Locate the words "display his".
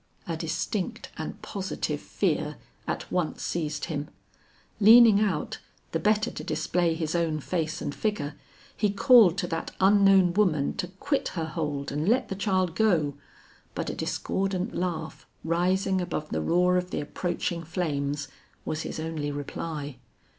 6.43-7.13